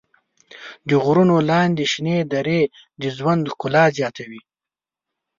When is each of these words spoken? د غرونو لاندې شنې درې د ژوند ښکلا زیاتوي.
د 0.87 0.89
غرونو 1.03 1.35
لاندې 1.51 1.83
شنې 1.91 2.17
درې 2.33 2.61
د 3.01 3.03
ژوند 3.17 3.43
ښکلا 3.53 3.85
زیاتوي. 3.97 4.41